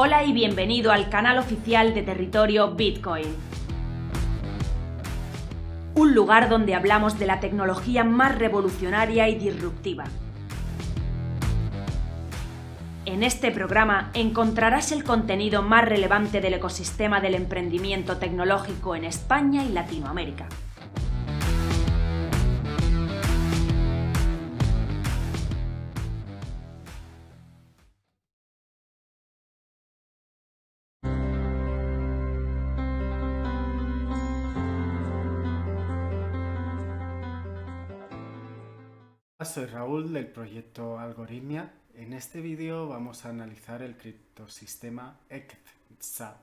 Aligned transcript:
Hola 0.00 0.22
y 0.22 0.32
bienvenido 0.32 0.92
al 0.92 1.10
canal 1.10 1.38
oficial 1.38 1.92
de 1.92 2.04
Territorio 2.04 2.70
Bitcoin. 2.76 3.34
Un 5.96 6.14
lugar 6.14 6.48
donde 6.48 6.76
hablamos 6.76 7.18
de 7.18 7.26
la 7.26 7.40
tecnología 7.40 8.04
más 8.04 8.38
revolucionaria 8.38 9.28
y 9.28 9.34
disruptiva. 9.34 10.04
En 13.06 13.24
este 13.24 13.50
programa 13.50 14.12
encontrarás 14.14 14.92
el 14.92 15.02
contenido 15.02 15.62
más 15.62 15.84
relevante 15.84 16.40
del 16.40 16.54
ecosistema 16.54 17.20
del 17.20 17.34
emprendimiento 17.34 18.18
tecnológico 18.18 18.94
en 18.94 19.02
España 19.02 19.64
y 19.64 19.70
Latinoamérica. 19.70 20.46
Soy 39.44 39.66
Raúl 39.66 40.12
del 40.12 40.26
proyecto 40.26 40.98
Algoritmia. 40.98 41.72
En 41.94 42.12
este 42.12 42.40
vídeo 42.40 42.88
vamos 42.88 43.24
a 43.24 43.28
analizar 43.28 43.82
el 43.82 43.96
criptosistema 43.96 45.16
ECTSAB, 45.30 46.34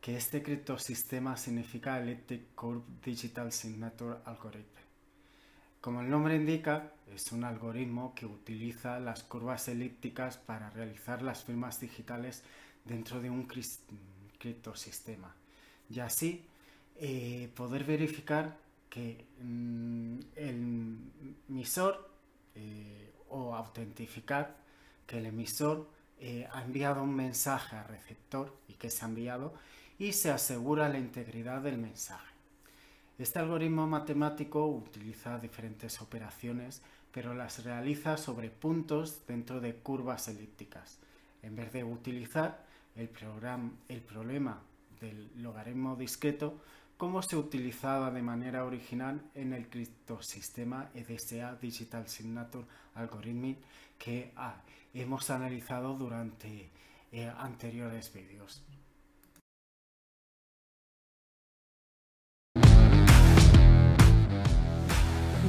que 0.00 0.16
este 0.16 0.40
criptosistema 0.40 1.36
significa 1.36 1.98
Elliptic 1.98 2.54
Curve 2.54 2.84
Digital 3.04 3.50
Signature 3.50 4.18
Algorithm. 4.24 4.62
Como 5.80 6.00
el 6.00 6.08
nombre 6.08 6.36
indica, 6.36 6.92
es 7.12 7.32
un 7.32 7.42
algoritmo 7.42 8.14
que 8.14 8.26
utiliza 8.26 9.00
las 9.00 9.24
curvas 9.24 9.66
elípticas 9.66 10.36
para 10.36 10.70
realizar 10.70 11.22
las 11.22 11.42
firmas 11.42 11.80
digitales 11.80 12.44
dentro 12.84 13.20
de 13.20 13.30
un 13.30 13.48
criptosistema 14.38 15.34
y 15.90 15.98
así 15.98 16.44
eh, 16.94 17.50
poder 17.56 17.82
verificar 17.82 18.56
que 18.88 19.24
mm, 19.40 20.18
el 20.36 20.98
emisor 21.48 22.11
autentificar 23.56 24.56
que 25.06 25.18
el 25.18 25.26
emisor 25.26 25.88
eh, 26.18 26.48
ha 26.52 26.62
enviado 26.62 27.02
un 27.02 27.14
mensaje 27.14 27.76
al 27.76 27.88
receptor 27.88 28.56
y 28.68 28.74
que 28.74 28.90
se 28.90 29.04
ha 29.04 29.08
enviado 29.08 29.54
y 29.98 30.12
se 30.12 30.30
asegura 30.30 30.88
la 30.88 30.98
integridad 30.98 31.60
del 31.60 31.78
mensaje. 31.78 32.32
Este 33.18 33.38
algoritmo 33.38 33.86
matemático 33.86 34.66
utiliza 34.66 35.38
diferentes 35.38 36.00
operaciones 36.00 36.82
pero 37.12 37.34
las 37.34 37.62
realiza 37.64 38.16
sobre 38.16 38.50
puntos 38.50 39.26
dentro 39.26 39.60
de 39.60 39.74
curvas 39.74 40.28
elípticas 40.28 40.98
en 41.42 41.54
vez 41.54 41.72
de 41.72 41.84
utilizar 41.84 42.64
el, 42.96 43.10
el 43.88 44.00
problema 44.00 44.62
del 45.00 45.30
logaritmo 45.42 45.94
discreto 45.96 46.58
cómo 47.02 47.20
se 47.20 47.36
utilizaba 47.36 48.12
de 48.12 48.22
manera 48.22 48.64
original 48.64 49.20
en 49.34 49.52
el 49.54 49.68
criptosistema 49.68 50.88
EDSA 50.94 51.56
Digital 51.60 52.06
Signature 52.06 52.64
Algorithmic 52.94 53.58
que 53.98 54.30
ah, 54.36 54.54
hemos 54.94 55.28
analizado 55.28 55.94
durante 55.94 56.70
eh, 57.10 57.32
anteriores 57.38 58.12
vídeos. 58.14 58.62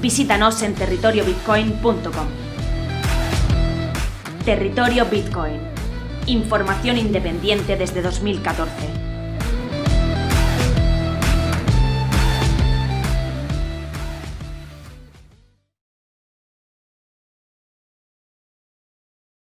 Visítanos 0.00 0.62
en 0.62 0.74
territoriobitcoin.com. 0.74 2.28
Territorio 4.46 5.04
Bitcoin. 5.04 5.60
Información 6.28 6.96
independiente 6.96 7.76
desde 7.76 8.00
2014. 8.00 9.11